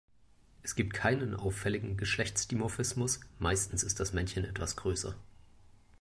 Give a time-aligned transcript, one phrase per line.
[0.63, 5.15] Es gibt keinen auffälligen Geschlechtsdimorphismus, meistens ist das Männchen etwas größer.